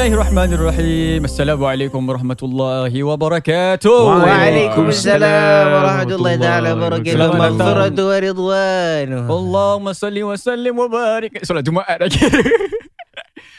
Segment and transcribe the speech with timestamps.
[0.00, 7.98] الله الرحمن الرحيم السلام عليكم ورحمة الله وبركاته وعليكم السلام ورحمة الله تعالى وبركاته المغفرة
[8.08, 12.16] ورضوانه اللهم صل وسلم وبارك Solat Jumaat lagi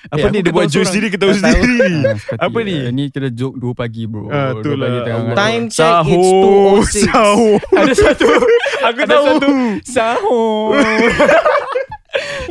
[0.10, 3.78] Apa eh, ni dia buat joke sendiri Ketawa sendiri Apa ni Ni kira joke 2
[3.78, 5.06] pagi bro ah, tu lah.
[5.38, 8.28] Time check sahur, It's 2.06 Sahur Ada satu
[8.90, 9.54] Aku ada tahu satu,
[9.86, 10.74] Sahur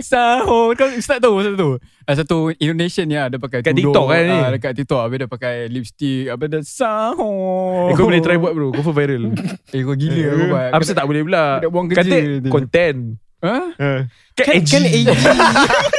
[0.00, 1.68] Sahur Kau Ustaz tahu satu
[2.02, 4.34] Ada satu Indonesian ni Dia pakai Kat TikTok kan ni?
[4.34, 8.52] ah, Dekat TikTok Habis dia pakai lipstick Habis dia Sahur Eh, kau boleh try buat
[8.52, 8.72] bro.
[8.72, 9.32] Kau viral.
[9.74, 11.44] Eh kau gila aku buat Apa tak boleh pula?
[11.62, 12.48] Kata tu.
[12.48, 12.98] content.
[13.40, 13.56] Ha?
[13.72, 13.90] Ha.
[14.36, 14.82] Kan Kan kan.
[14.84, 15.08] AG.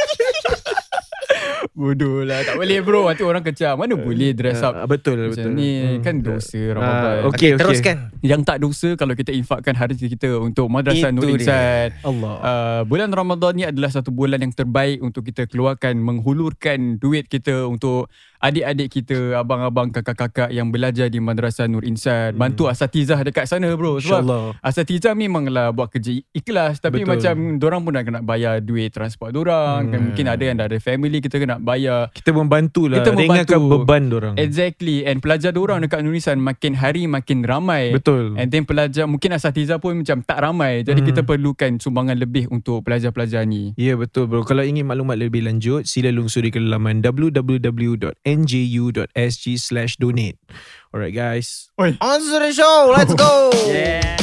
[1.72, 5.48] Bodoh lah Tak boleh bro Nanti orang kecam Mana boleh dress up Ah, Betul Macam
[5.48, 5.56] betul.
[5.56, 6.00] ni Hmm.
[6.00, 7.50] Kan dosa Ah, Ramadan okay, okay.
[7.56, 7.96] Teruskan.
[8.20, 11.32] Yang tak dosa Kalau kita infakkan harta kita Untuk Madrasah Nur.
[11.32, 12.34] Insan Allah.
[12.38, 17.64] uh, bulan Ramadan ni adalah satu bulan yang terbaik untuk kita keluarkan menghulurkan duit kita
[17.64, 18.12] untuk
[18.42, 22.34] adik-adik kita, abang-abang, kakak-kakak yang belajar di Madrasah Nur Insan.
[22.34, 23.96] Bantu asatizah dekat sana bro.
[23.96, 24.44] Sebab InsyaAllah.
[24.58, 27.10] asatizah memanglah buat kerja ikhlas tapi Betul.
[27.14, 29.88] macam dorang pun nak kena bayar duit transport dorang.
[29.88, 32.10] Kan mungkin ada yang dah ada family kita kena bayar.
[32.10, 32.98] Kita membantu lah.
[32.98, 33.78] Kita Ringankan membantu.
[33.78, 34.34] beban dorang.
[34.36, 35.06] Exactly.
[35.06, 37.94] And pelajar dorang dekat Nur Insan makin hari makin ramai.
[37.94, 38.34] Betul.
[38.34, 40.82] And then pelajar mungkin asatizah pun macam tak ramai.
[40.82, 41.08] Jadi Hmm.
[41.08, 43.70] kita perlukan sumbangan lebih untuk pelajar-pelajar ni.
[43.76, 44.42] Ya betul bro.
[44.42, 46.98] Kalau ingin maklumat lebih lanjut, sila lungsuri ke laman
[48.36, 50.38] www.nju.sg/donate.
[50.94, 51.70] Alright guys.
[51.80, 51.96] Oi.
[52.00, 52.92] On to the show.
[52.94, 53.50] Let's go.
[53.72, 54.16] Yeah.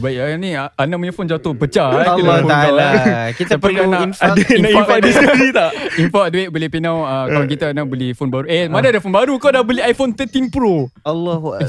[0.00, 2.86] Baik ah, ni ah, Ana punya phone jatuh pecah Allah Ta'ala.
[2.90, 3.28] eh.
[3.36, 4.32] Kita perlu nak infak.
[4.32, 5.70] Ada nak infak di sini tak?
[5.96, 9.12] Infak duit beli pinau uh, Kawan kita nak beli phone baru Eh mana ada phone
[9.12, 11.68] baru Kau dah beli iPhone 13 Pro Allahu Eh.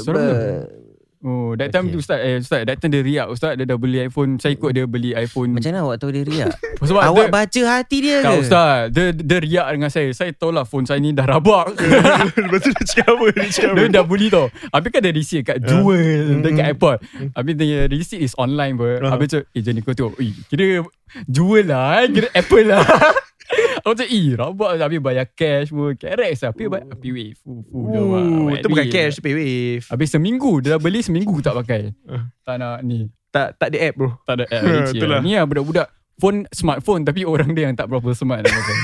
[1.21, 1.93] Oh that time Okay.
[1.93, 4.73] tu Ustaz Eh Ustaz that time dia riak Ustaz dia dah beli iPhone Saya ikut
[4.73, 6.49] dia beli iPhone Macam mana awak tahu dia riak?
[6.81, 8.41] Sebab Awak dia, baca hati dia Tak ke?
[8.41, 11.77] Ustaz dia, dia riak dengan saya Saya tahu lah phone saya ni dah rabak
[12.41, 13.25] Lepas tu dia cakap apa?
[13.31, 13.73] Dia cakap?
[13.77, 16.97] Dia dah beli tau Habis kan ada receipt kat Jewel Dekat airport
[17.31, 19.13] Habis dia receipt is online pun Ah.
[19.13, 20.81] Habis tu Eh jadi kau tengok Ui, Kira
[21.29, 22.09] Jewel lah eh.
[22.09, 22.81] Kira Apple lah
[23.81, 27.85] Aku macam Eh rabak Habis bayar cash pun Kerek lah Habis bayar dah, Ooh,
[28.47, 28.57] Wak.
[28.57, 28.93] Itu bukan Wait.
[28.93, 29.85] cash, pay wave.
[29.85, 32.29] Habis seminggu Dia dah beli seminggu tak pakai Ah.
[32.41, 34.09] Tak nak ni Tak tak ada app bro.
[34.23, 34.63] Tak ada app.
[35.25, 38.75] Ni lah budak-budak Phone smartphone Tapi orang dia yang tak berapa smart lah pakai.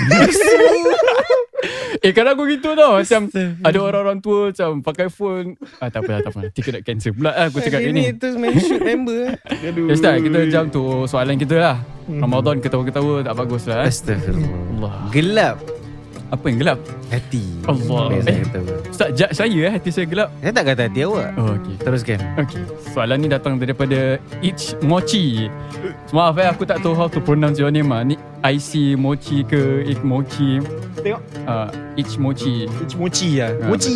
[2.01, 2.97] Eh kadang aku gitu tau.
[2.97, 3.21] Macam
[3.61, 5.55] Ada orang-orang tua Macam pakai phone.
[5.77, 8.27] Ah, Tak apa tak apa Nanti kena cancel pula lah Aku cakap ini gini tu
[8.35, 9.35] main shoot member.
[9.47, 9.85] Aduh.
[9.87, 11.77] Ya Ustaz kita jam tu Soalan kita lah.
[12.07, 13.89] Ramadan ketawa-ketawa Tak bagus lah eh.
[13.89, 14.93] Astagfirullah.
[15.11, 15.76] Gelap
[16.27, 17.39] Apa yang gelap hati.
[17.63, 18.11] Allah.
[18.11, 18.37] Biasa Eh.
[18.43, 18.59] kata.
[18.87, 21.29] Ustaz judge saya eh Hati saya gelap Saya tak kata hati awak.
[21.35, 22.19] Oh okay Teruskan.
[22.37, 25.47] Okay Soalan ni datang daripada Ich Mochi
[26.09, 28.01] Maaf eh aku tak tahu how to pronounce your name ah.
[28.01, 30.59] Ni IC Mochi ke Ik Mochi
[30.97, 31.21] Tengok.
[31.45, 33.55] uh, Ich Mochi It's mochi lah.
[33.57, 33.67] Ah.
[33.71, 33.95] Mochi.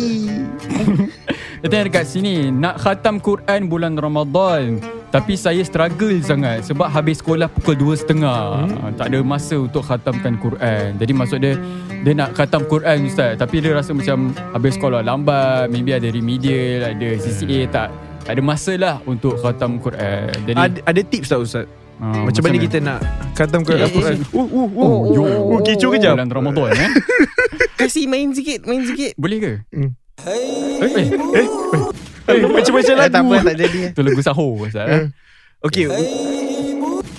[1.60, 4.80] Dia tanya dekat sini Nak khatam Quran bulan Ramadan
[5.12, 8.96] Tapi saya struggle sangat Sebab habis sekolah pukul 2.30 hmm?
[8.96, 11.60] Tak ada masa untuk khatamkan Quran Jadi maksud dia
[12.00, 16.96] Dia nak khatam Quran Ustaz Tapi dia rasa macam Habis sekolah lambat Maybe ada remedial
[16.96, 17.88] Ada CCA Tak
[18.22, 21.66] tak ada masa lah Untuk khatam Quran Jadi Ada, ada tips tak Ustaz?
[21.98, 22.98] ah, Macam mana kita nak
[23.34, 24.16] khatam ke Eh, eh.
[24.30, 24.70] Uh, uh, uh.
[24.78, 25.22] Oh, yo.
[25.26, 26.14] Oh, kecoh kejap.
[26.14, 26.90] Bulan Ramadan eh
[27.82, 29.18] Kasih main sikit, main sikit.
[29.18, 29.52] Boleh ke?
[29.74, 29.90] Hmm.
[30.22, 31.48] Eh, eh, Eh, eh,
[32.24, 33.12] macam-macam Eh, lagu.
[33.12, 33.78] tak apa, tak jadi.
[33.90, 35.04] Itu lagu sahur Ustaz eh?
[35.60, 35.86] Okay,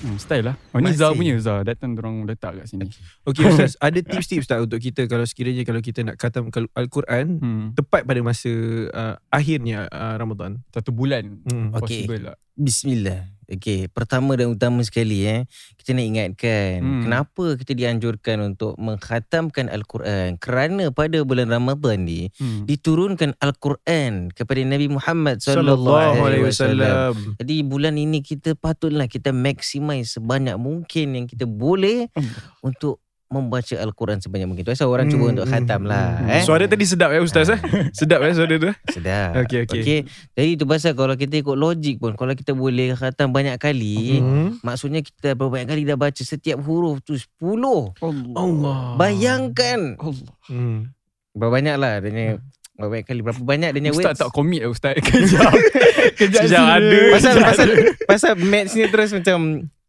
[0.04, 1.00] Hmm, style lah Oh ni Masih.
[1.00, 2.92] Zah punya Zah Datang orang letak kat sini
[3.24, 3.80] okay Ustaz.
[3.80, 7.66] Ada tips-tips tak untuk kita kalau sekiranya kalau kita nak khatam Al- Al-Quran hmm.
[7.74, 8.52] tepat pada masa
[8.92, 10.60] uh, akhirnya uh, Ramadan?
[10.70, 11.72] Satu bulan Hmm.
[11.74, 12.04] Okey.
[12.04, 13.32] Possible lah Bismillah.
[13.52, 15.44] Okey, pertama dan utama sekali eh,
[15.76, 17.04] kita nak ingatkan Hmm.
[17.04, 22.64] kenapa kita dianjurkan untuk mengkhatamkan Al-Quran kerana pada bulan Ramadan ni hmm.
[22.64, 27.36] diturunkan Al-Quran kepada Nabi Muhammad Sallallahu alaihi wasallam.
[27.36, 32.32] Jadi bulan ini kita patutlah kita maximize sebanyak mungkin yang kita boleh Allah.
[32.64, 33.03] untuk
[33.34, 34.62] membaca Al-Quran sebanyak mungkin.
[34.62, 36.08] Tu pasal orang cuba Hmm, untuk hmm, khatam lah.
[36.16, 36.30] hmm.
[36.32, 36.42] Eh?
[36.42, 37.58] Suara tadi sedap eh Ustaz eh?
[37.98, 39.30] Sedap eh suara tu Sedap.
[39.40, 39.82] Okey, okey.
[39.82, 40.00] okay.
[40.32, 44.62] Jadi tu pasal kalau kita ikut logik pun, kalau kita boleh khatam banyak kali, Hmm.
[44.62, 47.98] maksudnya kita berapa banyak kali dah baca setiap huruf tu 10.
[48.32, 49.98] Allah Bayangkan.
[49.98, 50.34] Allah.
[50.48, 50.78] hmm.
[51.34, 52.38] Berapa banyak lah dia
[52.74, 54.20] berapa banyak kali berapa banyak dia punya Ustaz words.
[54.20, 55.54] tak commit lah Ustaz Kejap
[56.18, 56.58] Kejap sini.
[56.58, 57.00] ada.
[57.12, 57.68] pasal pasal
[58.04, 59.38] pasal maths ni terus macam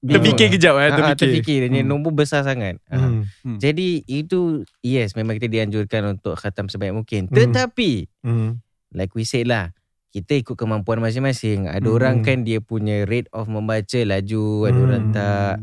[0.04, 1.88] Terfikir kejap eh Ah, ah, Terfikir terfikir dia Hmm.
[1.88, 2.76] nombor besar sangat.
[2.86, 3.00] Ah.
[3.00, 3.24] Hmm.
[3.40, 3.56] Hmm.
[3.56, 7.26] Jadi itu yes memang kita dianjurkan untuk khatam sebanyak mungkin.
[7.26, 7.34] Hmm.
[7.34, 7.90] Tetapi
[8.20, 8.60] Hmm.
[8.92, 9.72] like we said lah
[10.14, 11.66] kita ikut kemampuan masing-masing.
[11.66, 11.96] Ada Hmm.
[11.96, 14.86] orang kan dia punya rate of membaca laju, ada Hmm.
[14.86, 15.56] orang tak.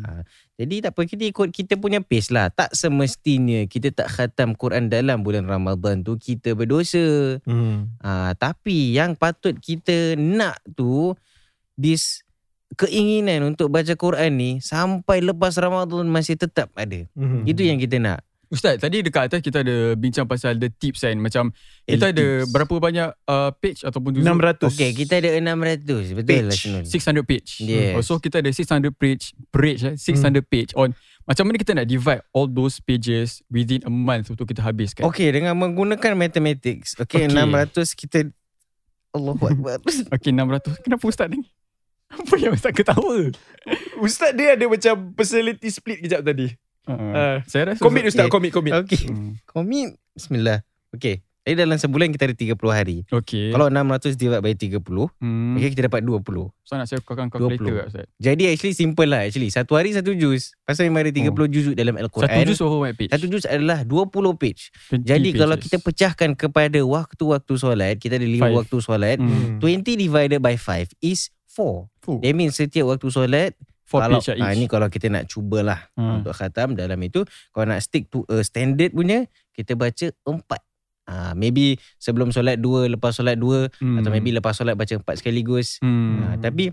[0.59, 2.51] Jadi tak apa kita ikut kita punya pace lah.
[2.51, 7.39] Tak semestinya kita tak khatam Quran dalam bulan Ramadan tu kita berdosa.
[7.47, 7.95] Hmm.
[7.97, 11.15] Ah, tapi yang patut kita nak tu
[11.73, 12.21] this
[12.75, 17.03] keinginan untuk baca Quran ni sampai lepas Ramadan masih tetap ada.
[17.13, 17.43] Hmm.
[17.43, 18.19] Itu yang kita nak.
[18.51, 21.55] Ustaz tadi dekat atas kita ada bincang pasal the tips kan Macam
[21.87, 22.51] El kita ada tips.
[22.51, 26.19] berapa banyak uh, page ataupun juzuk 600 Okey, kita ada 600.
[26.19, 26.43] Betul Page.
[26.51, 26.83] lah Sunul.
[26.83, 27.95] 600 page Yes.
[27.95, 30.91] Also kita ada 600 page Page eh 600 page on
[31.23, 35.31] Macam mana kita nak divide All those pages Within a month Untuk kita habiskan Okey,
[35.31, 36.99] dengan menggunakan mathematics.
[36.99, 37.31] Okey, Okey.
[37.31, 38.19] 600 kita
[39.15, 39.79] Allahu Akbar.
[40.19, 41.39] Okay 600 Kenapa Ustaz ni
[42.21, 43.17] Apa yang Ustaz ketawa
[43.97, 46.47] Ustaz dia ada macam Personality split kejap tadi
[46.83, 47.37] uh, Ah.
[47.45, 48.31] Saya rasa Commit Ustaz Okay.
[48.31, 49.33] Commit commit Okey, Hmm.
[49.45, 49.97] komit.
[50.11, 50.61] Bismillah.
[50.91, 51.21] Okey.
[51.41, 53.01] Jadi dalam sebulan kita ada 30 hari.
[53.03, 54.77] Okay Kalau 600 divide by 30,
[55.17, 55.57] hmm.
[55.57, 56.53] okey kita dapat 20.
[56.61, 57.73] So nak saya bukakan calculator 20.
[57.75, 59.49] tak Ustaz Jadi actually simple lah actually.
[59.49, 60.53] Satu hari satu juz.
[60.61, 61.47] Pasal memang ada 30 Oh.
[61.47, 62.29] juzuk dalam Al-Quran.
[62.29, 64.61] Satu juz berapa banyak page Satu juz adalah 20 page.
[64.91, 65.65] 20 Jadi kalau pages.
[65.65, 68.55] kita pecahkan kepada waktu-waktu solat, kita ada 5 Five.
[68.57, 69.17] waktu solat.
[69.17, 69.57] hmm.
[69.57, 71.89] 20 divided by 5 is 4.
[72.01, 73.53] Fuh, That means setiap waktu solat
[73.85, 76.19] Four kalau, page ah, each ni kalau kita nak cubalah Hmm.
[76.19, 80.61] untuk khatam dalam itu kalau nak stick to a standard punya kita baca empat
[81.03, 83.99] Ah, maybe sebelum solat dua, lepas solat dua, Hmm.
[83.99, 85.81] atau maybe lepas solat baca empat sekaligus.
[85.81, 86.15] hmm.
[86.23, 86.71] Ah, tapi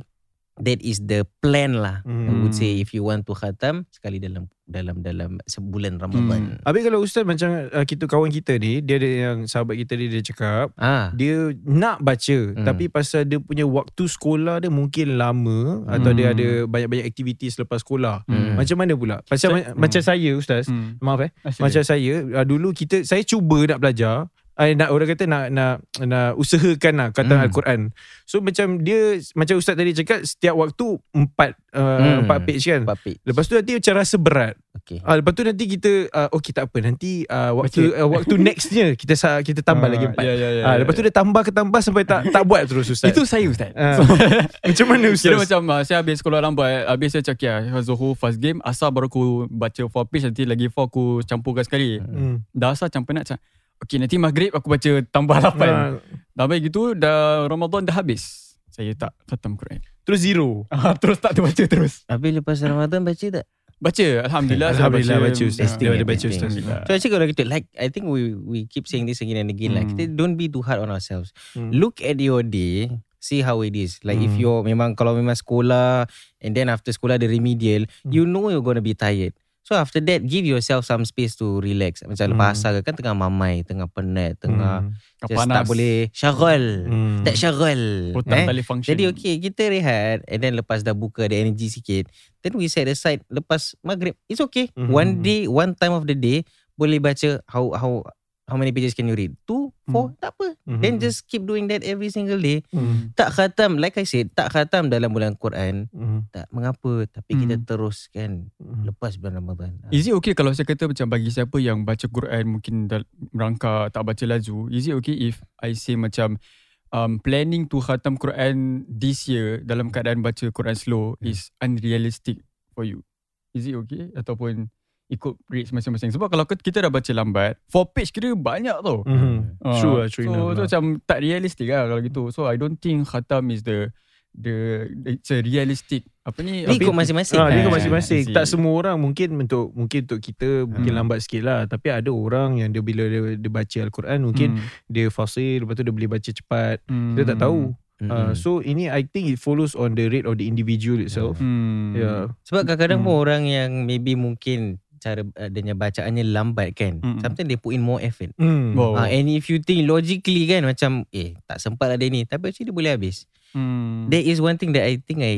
[0.60, 2.00] that is the plan lah.
[2.00, 2.42] I Hmm.
[2.42, 6.60] would say if you want to khatam sekali dalam dalam dalam sebulan Ramadan.
[6.60, 10.12] Habis kalau Ustaz macam uh, kita kawan kita ni Dia ada yang sahabat kita ni
[10.12, 12.68] Dia cakap Ah, Dia nak baca Hmm.
[12.68, 16.34] Tapi pasal dia punya waktu sekolah dia Mungkin lama Atau dia Hmm.
[16.34, 18.60] ada banyak-banyak aktiviti selepas sekolah Hmm.
[18.60, 21.00] Macam mana pula Macam, Ustaz- macam saya Ustaz Hmm.
[21.00, 21.62] Maaf eh sila.
[21.64, 24.28] Macam saya uh, Dulu kita Saya cuba nak belajar
[24.58, 27.44] I nak orang kata nak nak nak usahakan lah kata Hmm.
[27.46, 27.80] Al-Quran.
[28.24, 32.18] So macam dia macam ustaz tadi cakap setiap waktu empat uh, Hmm.
[32.22, 32.82] empat page kan.
[32.82, 33.22] empat page.
[33.22, 34.54] Lepas tu nanti macam rasa berat.
[34.78, 34.98] Okay.
[35.00, 38.94] Ah lepas tu nanti kita uh, okey tak apa nanti uh, waktu uh, waktu nextnya
[38.94, 40.22] kita kita tambah Ah, lagi empat.
[40.22, 41.06] ya, ya, ya, Ah ya, lepas tu ya.
[41.06, 43.08] dia tambah ke tambah sampai tak tak buat terus ustaz.
[43.08, 43.94] Itu saya Ustaz Ah.
[43.94, 44.02] So,
[44.68, 45.28] macam mana ustaz?
[45.28, 48.90] Kira macam uh, Saya habis sekolah lambat Habis saya cakap ya, Zohor first game Asal
[48.90, 52.48] baru aku Baca 4 page Nanti lagi 4 aku Campurkan sekali hmm.
[52.50, 53.38] Dah asal campur nak macam
[53.78, 55.98] Okay nanti maghrib Aku baca tambah 8 Ah,
[56.32, 60.64] Dah baik gitu Dah Ramadan dah habis Saya tak khatam Quran terus zero.
[60.72, 63.46] Ah, Terus tak terbaca terus Habis lepas Ramadan baca tak?
[63.78, 65.78] Baca Alhamdulillah saya Alhamdulillah baca ustaz.
[65.78, 66.50] Dia ada eh, baca ustaz.
[66.58, 69.78] So actually kalau kita like I think we we keep saying this again and again.
[69.78, 69.86] Hmm.
[69.94, 71.30] Kita don't be too hard on ourselves.
[71.54, 71.70] Hmm.
[71.70, 72.90] Look at your day,
[73.22, 74.02] see how it is.
[74.02, 74.42] Like if Hmm.
[74.42, 76.10] you're memang kalau memang sekolah
[76.42, 78.10] and then after sekolah ada remedial, Hmm.
[78.10, 79.38] you know you're gonna be tired.
[79.66, 82.00] So after that give yourself some space to relax.
[82.00, 82.32] Macam Hmm.
[82.34, 84.96] lepas asar kan tengah mamai, tengah penat, tengah Hmm.
[85.28, 86.64] just tak boleh syagol.
[86.88, 87.20] Hmm.
[87.20, 87.82] Tak syagol.
[88.16, 88.46] Otak Eh?
[88.48, 92.08] tak boleh function Jadi okay kita rehat and then lepas dah buka ada energy sikit
[92.40, 94.88] then we set aside lepas maghrib it's okay Mhm.
[94.88, 96.46] one day one time of the day
[96.78, 98.00] boleh baca how how
[98.48, 100.80] how many pages can you read two four tak apa Mhm.
[100.80, 103.12] then just keep doing that every single day Hmm.
[103.12, 106.24] tak khatam like I said tak khatam dalam bulan Quran Hmm.
[106.32, 107.64] tak mengapa tapi kita Hmm.
[107.64, 108.84] teruskan Hmm.
[108.84, 112.58] lepas bulan Ramadan Is it okay kalau saya kata macam bagi siapa yang baca Quran
[112.58, 116.40] mungkin dal- merangka tak baca laju, is it okay if I say macam
[116.88, 122.40] um, planning to khatam Quran this year dalam keadaan baca Quran slow is unrealistic
[122.72, 123.04] for you?
[123.52, 124.72] Is it okay ataupun
[125.08, 126.08] ikut rates masing-masing?
[126.10, 129.02] Sebab kalau kita dah baca lambat, 4 page kira banyak tau.
[129.02, 129.56] Hmm.
[129.58, 130.64] Ah, True lah, true so, enough so lah.
[130.64, 132.22] macam tak realistic lah kalau gitu.
[132.28, 133.88] So I don't think khatam is the
[134.30, 136.62] the it's a realistic apa ni?
[136.62, 138.22] Ikut masing-masing Ah, dia ikut Eh, masing-masing.
[138.28, 138.34] See.
[138.36, 141.00] Tak semua orang mungkin untuk mungkin untuk kita mungkin Hmm.
[141.00, 141.64] lambat sikit lah.
[141.64, 144.68] Tapi ada orang yang dia bila dia, dia baca Al-Quran mungkin Hmm.
[144.86, 146.84] dia fasil lepas tu dia boleh baca cepat.
[146.84, 147.16] Hmm.
[147.16, 147.72] Dia tak tahu.
[147.98, 148.14] Mm-mm.
[148.14, 151.34] Uh, so ini I think it follows on the rate of the individual itself.
[151.42, 151.98] Hmm.
[151.98, 152.30] Yeah.
[152.44, 153.22] Sebab kadang-kadang pun Hmm.
[153.24, 157.22] orang yang maybe mungkin cara uh, dia bacaannya lambat kan Mm-mm.
[157.22, 158.34] sometimes they put in more effort.
[158.38, 158.98] Wow.
[158.98, 162.68] Ha, and if you think logically kan macam eh tak sempat ada ni tapi actually
[162.68, 163.24] dia boleh habis.
[163.56, 164.12] Hmm.
[164.12, 165.34] There is one thing that I think I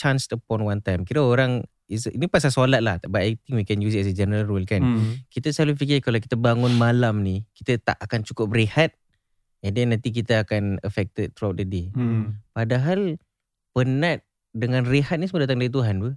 [0.00, 1.04] chanced upon one time.
[1.04, 4.10] Kira orang is, ini pasal solat lah but I think we can use it as
[4.10, 4.80] a general rule kan.
[4.80, 5.20] Hmm.
[5.28, 8.96] Kita selalu fikir kalau kita bangun malam ni kita tak akan cukup berehat
[9.60, 11.92] and then nanti kita akan affected throughout the day.
[11.92, 12.40] Hmm.
[12.56, 13.20] Padahal
[13.76, 14.24] penat
[14.56, 16.16] dengan rehat ni semua datang dari Tuhan ber.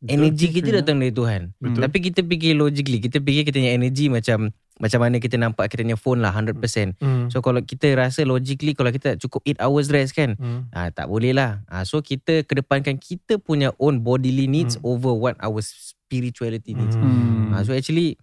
[0.00, 1.58] Energi kita datang dari Tuhan.
[1.58, 1.82] Betul.
[1.82, 5.82] Tapi kita fikir logically, kita fikir kita punya energy macam macam mana kita nampak kita
[5.82, 6.54] punya phone lah 100%.
[6.96, 7.26] Hmm.
[7.26, 10.70] So kalau kita rasa logically kalau kita cukup 8 hours rest kan, Hmm.
[10.70, 11.66] ah tak boleh lah.
[11.66, 14.86] Ah so kita kedepankan kita punya own bodily needs Hmm.
[14.88, 16.94] over what our spirituality needs.
[16.94, 17.50] Hmm.
[17.50, 18.14] Ah so actually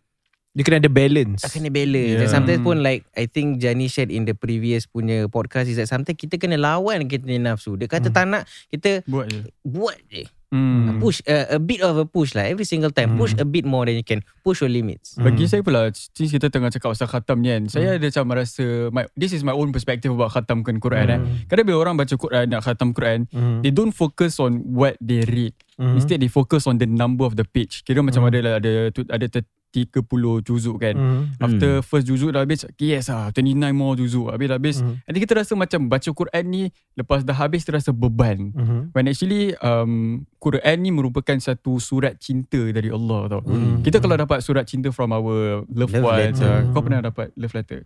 [0.50, 1.44] Dia kena ada balance.
[1.44, 2.16] tak kena balance.
[2.18, 2.32] Yeah.
[2.32, 6.16] Sometimes pun like I think Jani shared in the previous punya podcast is that sometimes
[6.16, 7.76] kita kena lawan kita punya nafsu.
[7.76, 8.16] Dia kata Hmm.
[8.16, 9.40] tak nak kita Buat je.
[9.62, 10.24] buat je.
[10.56, 11.04] Hmm.
[11.04, 13.14] Push uh, a bit of a push lah every single time.
[13.16, 13.20] Hmm.
[13.20, 14.24] Push a bit more than you can.
[14.42, 15.20] Push your limits.
[15.20, 15.28] Hmm.
[15.28, 18.94] Bagi saya pula Since kita tengah cakap pasal khatam ni kan Saya ada macam rasa
[18.94, 21.20] my, This is my own perspective About khatamkan Quran eh.
[21.20, 21.50] Hmm.
[21.50, 23.66] Kadang bila orang baca Quran Nak khatam Quran Hmm.
[23.66, 26.00] They don't focus on What they read Hmm.
[26.00, 28.32] Instead they focus on the number of the page Kira macam Hmm.
[28.32, 28.72] ada lah Ada
[29.12, 29.26] ada
[29.76, 30.08] 30
[30.42, 31.24] juzuk kan Hmm.
[31.38, 35.04] After first juzuk dah habis Yes lah 29 more juzuk Habis-habis Hmm.
[35.04, 36.64] Nanti kita rasa macam Baca Quran ni
[36.94, 38.90] Lepas dah habis Terasa beban Hmm.
[38.92, 43.42] When actually um, Quran ni merupakan satu surat cinta dari Allah tau.
[43.42, 43.82] Hmm.
[43.82, 46.54] Kita kalau dapat surat cinta from our loved Love ones, letter.
[46.62, 47.84] uh, kau pernah dapat love letter?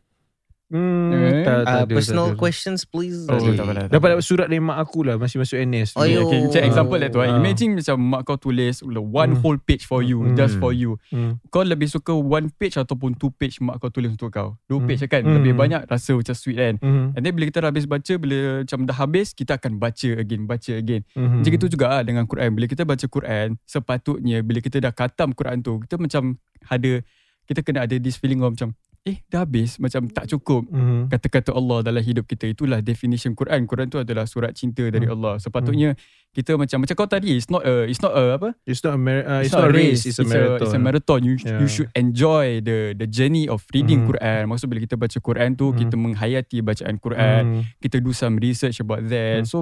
[0.70, 1.10] Hmm.
[1.10, 1.42] Eh?
[1.42, 2.40] Tak, tak Uh, ada, personal tak ada.
[2.40, 3.26] questions please.
[3.26, 3.58] Oh, Okay.
[3.58, 3.90] tak.
[3.90, 6.98] Dapat dapat surat dari mak aku lah Masih masuk NS Oh, Okay, okay, macam example
[6.98, 7.20] lah tu.
[7.20, 7.26] Ah.
[7.26, 9.42] Uh, Imagine macam mak kau tulis one Hmm.
[9.42, 10.36] whole page for you, Hmm.
[10.36, 11.02] just for you.
[11.10, 11.42] Hmm.
[11.50, 14.62] Kau lebih suka one page ataupun two page mak kau tulis untuk kau?
[14.64, 14.86] Dua Hmm.
[14.86, 15.26] page kan?
[15.26, 15.36] Hmm.
[15.36, 16.76] Lebih banyak rasa macam sweet kan?
[16.78, 17.14] Hmm.
[17.14, 20.46] And then bila kita dah habis baca, bila macam dah habis, kita akan baca again,
[20.46, 21.02] baca again.
[21.12, 21.42] Hmm.
[21.42, 22.54] Macam itu juga lah dengan Quran.
[22.54, 27.02] Bila kita baca Quran, sepatutnya bila kita dah khatam Quran tu, kita macam ada,
[27.50, 30.70] kita kena ada this feeling of macam, eh dah habis, macam tak cukup.
[30.70, 31.10] Hmm.
[31.10, 33.65] Kata-kata Allah dalam hidup kita itulah definition Quran.
[33.65, 35.18] Quran tu adalah surat cinta dari Hmm.
[35.18, 35.41] Allah.
[35.41, 35.98] Sepatutnya
[36.29, 38.53] kita macam macam kau tadi it's not a it's not a apa?
[38.70, 40.62] It's not a, mar- uh, it's, not a race, it's a marathon.
[40.62, 41.20] it's a marathon.
[41.25, 41.58] You Yeah.
[41.58, 44.08] you should enjoy the the journey of reading Mhm.
[44.13, 44.41] Quran.
[44.46, 45.77] Maksud bila kita baca Quran tu Mhm.
[45.82, 47.41] kita menghayati bacaan Quran.
[47.41, 47.62] Hmm.
[47.82, 49.41] Kita do some research about that.
[49.41, 49.50] Hmm.
[49.50, 49.58] So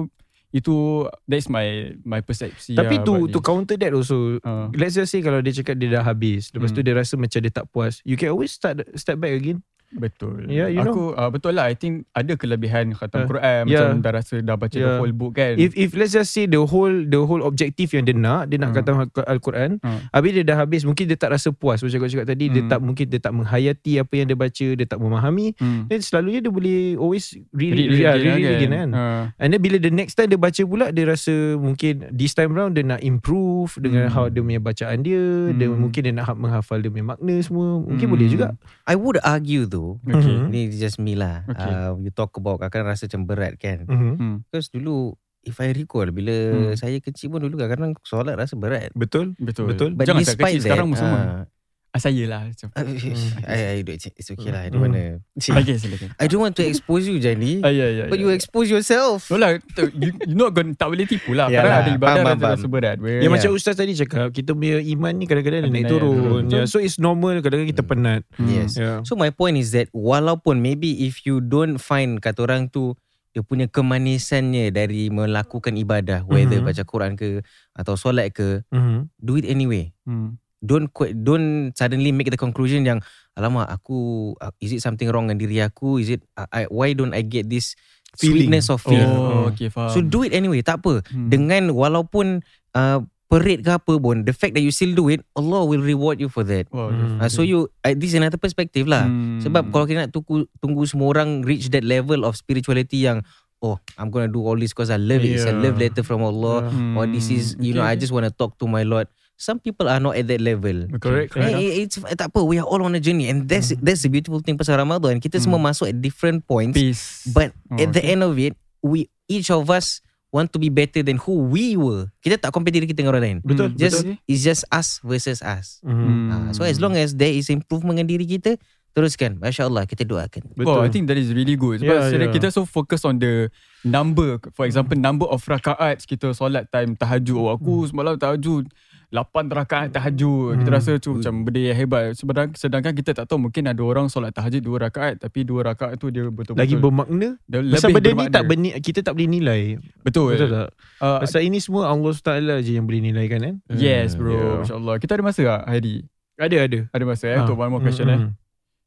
[0.48, 4.72] itu that's my my persepsi Tapi lah to to counter that also Ah.
[4.72, 6.86] Let's just say kalau dia cakap dia dah habis Lepas tu Hmm.
[6.88, 10.44] dia rasa macam dia tak puas You can always start step back again Betul.
[10.46, 11.64] Yeah, you Aku uh, betul lah.
[11.64, 13.88] I think ada kelebihan khatam Uh, Quran yeah.
[13.88, 14.96] macam dah rasa dah baca the Yeah.
[14.96, 15.56] whole book kan.
[15.56, 18.70] If if let's just say the whole the whole objective yang dia nak dia nak
[18.70, 18.76] Hmm.
[18.76, 20.00] khatam Al- Al-Quran Hmm.
[20.10, 22.68] habis dia dah habis mungkin dia tak rasa puas macam kau cakap tadi dia Hmm.
[22.68, 25.82] tak mungkin dia tak menghayati apa yang dia baca dia tak memahami hmm.
[25.86, 28.54] then selalunya dia boleh always read Read, read, read read, again read, read kan.
[28.54, 29.22] again kan Ah.
[29.36, 32.74] And then bila the next time dia baca pula dia rasa mungkin this time round
[32.74, 34.14] dia nak improve dengan Hmm.
[34.14, 35.80] how dia punya bacaan dia dia Hmm.
[35.80, 38.14] mungkin dia nak ha- menghafal dia punya makna semua mungkin Hmm.
[38.14, 38.46] boleh juga
[38.84, 39.77] I would argue though.
[40.00, 40.36] Okay.
[40.36, 40.46] Mhm.
[40.48, 41.42] Ni just me lah.
[41.44, 41.68] Okay.
[41.68, 43.84] Uh, you talk about kadang rasa macam berat kan.
[43.84, 44.12] Mhm.
[44.14, 44.36] Hmm.
[44.44, 46.74] Because dulu if I recall bila Hmm.
[46.74, 48.90] saya kecil pun dulu kadang-kadang solat rasa berat.
[48.92, 49.70] betul Betul.
[49.70, 49.90] Betul.
[49.92, 51.20] But Jangan tak despite kecil sekarang that, pun semua.
[51.20, 51.42] ah,
[51.88, 52.68] Ah, saya lah macam.
[52.76, 52.84] Uh,
[53.48, 54.60] I, I, do- it's, okay lah.
[54.60, 54.92] I don't Hmm.
[54.92, 55.24] wanna.
[55.34, 56.12] Okay, silakan.
[56.14, 57.60] I don't want to expose you, Jani.
[57.66, 58.28] Ah, ya, ya, But ya.
[58.28, 59.32] you expose yourself.
[59.32, 59.56] No lah,
[59.96, 61.48] you, you not going, tak boleh tipu lah.
[61.52, 62.96] Yalah, Kadang ada ibadah faham, rasa, faham, rasa berat.
[63.00, 63.32] Ya Yeah.
[63.32, 66.42] macam ustaz tadi cakap kita punya iman ni kadang-kadang Ada naik naik turun.
[66.46, 68.20] Ya, so it's normal kadang-kadang kita penat.
[68.36, 68.46] Hmm.
[68.46, 68.76] Yes.
[68.76, 69.00] Ya.
[69.02, 72.92] So my point is that walaupun maybe if you don't find kata orang tu
[73.30, 76.64] dia punya kemanisannya dari melakukan ibadah whether Mhm.
[76.64, 77.40] baca Quran ke
[77.72, 79.08] atau solat ke Mhm.
[79.16, 79.92] do it anyway.
[80.04, 80.36] Hmm.
[80.58, 82.98] Don't quit, don't suddenly make the conclusion yang
[83.32, 86.90] alamak aku uh, is it something wrong dengan diri aku is it uh, I, why
[86.90, 87.78] don't I get this
[88.18, 88.50] Feeling.
[88.50, 89.04] sweetness of faith.
[89.04, 89.54] Oh, Hmm.
[89.54, 89.94] okay, faham.
[89.94, 91.06] So do it anyway tak apa.
[91.06, 91.30] Hmm.
[91.30, 92.42] Dengan walaupun
[92.74, 92.98] uh,
[93.28, 96.26] perit ke apa pun the fact that you still do it Allah will reward you
[96.26, 96.66] for that.
[96.74, 97.22] Wow, Hmm.
[97.22, 99.06] Uh, so you uh, this is another perspective lah.
[99.06, 99.38] Hmm.
[99.38, 103.22] Sebab kalau kita nak tunggu, tunggu semua orang reach that level of spirituality yang
[103.60, 105.38] oh I'm gonna do all this because I love it.
[105.38, 105.62] It's a Yeah.
[105.62, 106.66] love letter from Allah.
[106.66, 106.98] Hmm.
[106.98, 109.06] Or this is you know I Okay, just want to talk to my Lord.
[109.38, 110.90] Some people are not at that level.
[110.98, 111.30] Correct.
[111.30, 111.54] Eh, correct.
[111.54, 112.42] eh, it's tak apa.
[112.42, 115.22] We are all on a journey, and that's that's the beautiful thing pasal Ramadan.
[115.22, 115.70] Kita semua Hmm.
[115.70, 117.22] masuk at different points, Peace.
[117.30, 118.12] but Oh, at the okay.
[118.12, 118.52] end of it,
[118.82, 122.10] we each of us want to be better than who we were.
[122.18, 123.38] Kita tak compare diri kita dengan orang lain.
[123.40, 124.18] Betul, Hmm, Just betul.
[124.26, 125.78] it's just us versus us.
[125.80, 126.28] Hmm.
[126.28, 128.58] Ah, so as long as there is improvement dengan diri kita,
[128.90, 129.38] teruskan.
[129.38, 130.42] Masya Allah kita doakan.
[130.58, 131.78] Wow, I think that is really good.
[131.78, 133.46] Sebab Yeah, yeah, kita so focus on the
[133.80, 134.42] number.
[134.52, 137.38] For example, number of rakaat kita solat time tahajud.
[137.38, 138.66] Oh, aku semalam tahajud
[139.10, 140.52] 8 rakaat tahajud.
[140.54, 140.76] Kita Hmm.
[140.76, 142.12] rasa tu macam benda yang hebat.
[142.12, 145.96] Sedangkan, sedangkan kita tak tahu mungkin ada orang solat tahajud 2 rakaat tapi 2 rakaat
[145.96, 147.28] tu dia betul-betul Lagi bermakna.
[147.42, 148.34] dia Pasal lebih benda ni bermakna.
[148.34, 149.62] tak berni, kita tak boleh nilai.
[149.98, 150.28] Betul.
[150.34, 150.68] Betul tak?
[150.98, 152.28] Uh, Pasal ini semua Allah SWT
[152.60, 153.54] je yang boleh nilaikan kan?
[153.70, 154.28] yes bro.
[154.28, 154.54] Yeah.
[154.62, 154.96] InsyaAllah.
[154.98, 155.94] Kita ada masa tak Heidi?
[156.36, 156.78] Ada ada.
[156.88, 157.42] Ada masa eh Ah.
[157.42, 158.20] untuk one more question Mm, eh.
[158.20, 158.30] mm.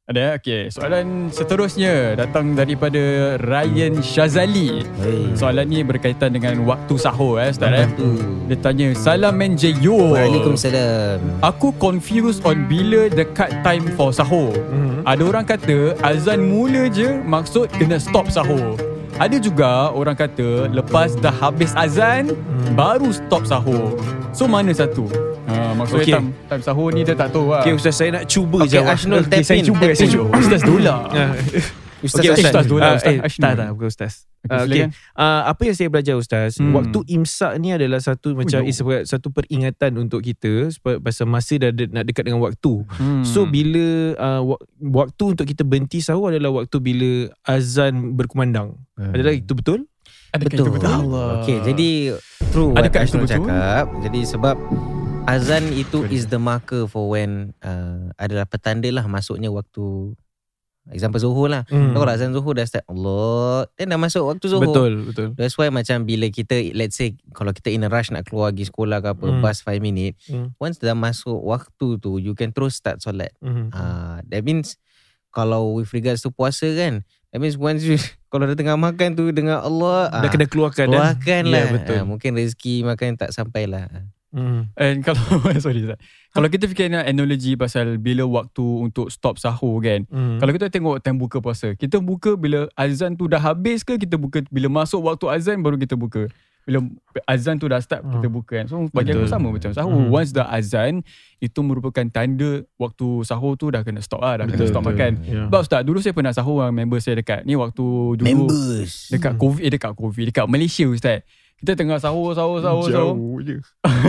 [0.09, 0.65] Ada okay.
[0.73, 4.81] Soalan seterusnya datang daripada Ryan Shazali.
[4.97, 5.29] Hey.
[5.37, 7.85] Soalan ni berkaitan dengan waktu sahur eh Ustaz eh.
[8.49, 11.45] Dia tanya Salam Menjeyo Waalaikumsalam.
[11.45, 15.05] Aku confused on bila dekat time for sahur Mhm.
[15.05, 18.73] Ada orang kata azan mula je maksud kena stop sahur
[19.21, 22.73] Ada juga orang kata lepas dah habis azan Hmm.
[22.73, 23.93] baru stop sahur
[24.33, 25.05] So mana satu?
[25.51, 26.13] Ha, maksudnya Okey.
[26.13, 28.93] time, time sahur ni dia tak tahu lah Okay Ustaz saya nak cuba Okey, jawab
[28.93, 31.31] Ashnul, Okey, tap Saya in, cuba Saya cuba Ustaz Dola Ah.
[32.01, 32.33] Ustaz Hassan.
[32.33, 33.43] Ustaz Ah, Ustaz eh, Ashnul.
[33.43, 34.89] Tak tak bukan Ustaz Okey, Ah, silakan.
[35.13, 36.73] Uh, apa yang saya belajar Ustaz Hmm.
[36.73, 38.67] Waktu imsak ni adalah satu Macam yo.
[38.67, 43.21] is satu peringatan untuk kita supaya- Pasal masa dah de- nak dekat dengan waktu hmm.
[43.23, 47.09] So bila uh, wa- Waktu untuk kita berhenti sahur adalah Waktu bila
[47.43, 49.85] azan berkumandang Adalah itu betul?
[50.31, 50.63] Adakah Betul.
[50.63, 50.91] itu betul?
[50.95, 51.27] Allah.
[51.37, 51.89] Okey, jadi
[52.49, 53.35] true Adakah itu Ashnul betul?
[53.43, 53.85] cakap.
[53.99, 54.55] Jadi sebab
[55.25, 60.15] azan itu is the marker for when uh, adalah petanda lah masuknya waktu
[60.89, 61.61] example zuhur lah.
[61.63, 64.65] Tahu kalau azan zuhur dah start Allah, then dah masuk waktu zuhur.
[64.65, 68.25] Betul betul That's why macam bila kita let's say kalau kita in a rush nak
[68.25, 69.39] keluar pergi sekolah ke apa Hmm.
[69.39, 70.51] bus 5 minit Hmm.
[70.57, 73.31] once dah masuk waktu tu you can terus start solat.
[73.39, 73.69] Hmm.
[73.71, 74.75] Ah that means
[75.29, 77.95] kalau with regards to puasa kan that means once you
[78.33, 81.13] kalau dah tengah makan tu dengan Allah Dah ah, kena keluarkan dah.
[81.13, 81.65] keluarkan Ya, lah.
[81.71, 81.95] betul.
[81.95, 83.69] Ah, mungkin rezeki makan tak sampai
[84.31, 84.71] Hmm.
[84.73, 85.19] And kalau
[85.59, 85.99] sorry Ustaz.
[86.31, 90.07] Kalau kita fikir analogi pasal bila waktu untuk stop sahur kan.
[90.07, 90.39] Hmm.
[90.39, 94.15] Kalau kita tengok time buka puasa, kita buka bila azan tu dah habis ke kita
[94.15, 96.31] buka bila masuk waktu azan baru kita buka.
[96.61, 96.77] Bila
[97.25, 98.31] azan tu dah start kita Hmm.
[98.31, 98.65] buka kan.
[98.65, 99.97] So bagi aku sama macam sahur.
[99.97, 100.13] Hmm.
[100.13, 101.03] Once dah azan
[101.37, 104.93] itu merupakan tanda waktu sahur tu dah kena stop lah, dah kena Betul, stop betul.
[104.95, 105.11] makan.
[105.25, 105.43] Ya.
[105.49, 107.83] Sebab Ustaz, dulu saya pernah sahur dengan member saya dekat ni waktu
[108.15, 109.09] dulu Members.
[109.09, 111.25] dekat COVID eh, dekat COVID dekat Malaysia Ustaz.
[111.61, 113.13] Kita tengah sahur sahur sahur sahur.
[113.13, 113.57] Jauh je.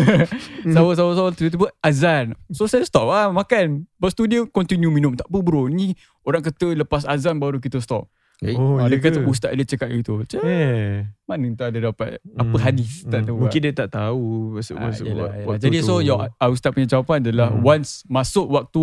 [0.73, 2.33] Sahur sahur sahur tiba-tiba azan.
[2.49, 3.85] So saya stop lah makan.
[3.91, 5.13] Lepas tu dia continue minum.
[5.13, 5.67] Tak apa bro.
[5.67, 5.93] Ni
[6.23, 8.09] orang kata lepas azan baru kita stop.
[8.41, 9.29] Eh, Oh, Oh, dia ya kata ke?
[9.29, 10.19] ustaz dia cakap gitu.
[10.19, 11.07] Macam Eh.
[11.23, 12.59] mana tak ada dapat apa Hmm.
[12.59, 13.27] hadis tak Hmm.
[13.29, 13.37] tahu.
[13.39, 13.65] Mungkin lah.
[13.65, 15.59] dia tak tahu masuk Ah, masuk yelah, yelah.
[15.61, 15.87] Jadi tu.
[15.87, 17.63] so your uh, ustaz punya jawapan adalah Hmm.
[17.63, 18.83] once masuk waktu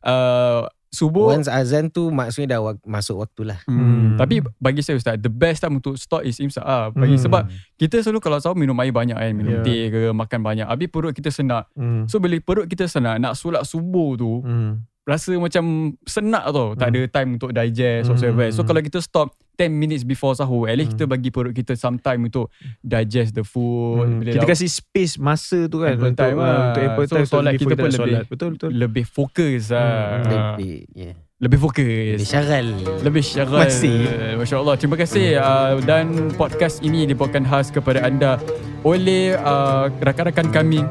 [0.00, 3.58] uh, subuh Once azan tu maksudnya dah wak- masuk waktu lah.
[3.64, 3.76] Hmm.
[3.76, 4.16] Hmm.
[4.16, 6.88] Tapi bagi saya Ustaz The best time untuk stop is imsak ah.
[6.90, 7.24] Bagi Hmm.
[7.24, 7.42] Sebab
[7.76, 9.64] kita selalu kalau sahur minum air banyak kan Minum Yeah.
[9.64, 12.04] teh ke makan banyak Habis perut kita senak Hmm.
[12.04, 14.82] So bila perut kita senak Nak solat subuh tu Hmm.
[15.08, 15.64] Rasa macam
[16.04, 16.94] senak tau Tak Hmm.
[16.94, 18.10] ada time untuk digest Hmm.
[18.12, 18.46] whatsoever.
[18.50, 20.98] So kalau kita stop 10 minutes before sahur At least Hmm.
[20.98, 24.20] kita bagi perut kita some time untuk Digest the food Hmm.
[24.20, 26.44] Kita dah kasih space masa tu kan Ample untuk, time lah.
[26.44, 28.22] ah, untuk ample So, time solat before kita pun lebih- solat.
[28.28, 28.70] Betul betul.
[28.70, 30.28] Lebih fokus lah Hmm.
[30.28, 31.14] Lebih, yeah.
[31.38, 32.66] Lebih fokus Lebih syaral.
[33.00, 33.98] Lebih syarat Masih.
[34.36, 38.42] Masya Allah Terima kasih uh, Dan podcast ini Dibawakan khas kepada anda
[38.82, 40.82] Oleh uh, Rakan-rakan kami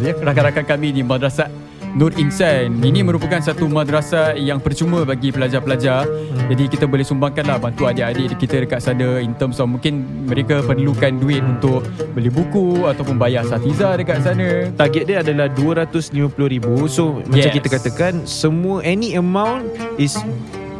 [0.00, 2.78] ya Rakan-rakan kami di Madrasah Nur Insan.
[2.82, 6.06] Ini merupakan satu madrasah Yang percuma bagi pelajar-pelajar.
[6.50, 10.66] Jadi kita boleh sumbangkan lah Bantu adik-adik kita dekat sana In terms of mungkin Mereka
[10.66, 14.70] perlukan duit Untuk beli buku Ataupun bayar satiza dekat sana.
[14.74, 16.88] Target dia adalah 250,000.
[16.88, 20.16] So macam kita katakan semua any amount is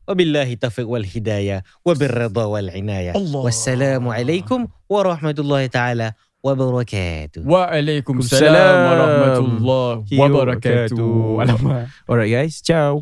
[0.07, 3.11] وبالله التوفيق والهداية وبالرضا والعناية.
[3.15, 3.39] الله.
[3.39, 6.07] والسلام عليكم ورحمة الله تعالى
[6.43, 7.41] وبركاته.
[7.47, 11.05] وعليكم السلام ورحمة الله وبركاته.
[12.09, 12.93] Alright guys, ciao.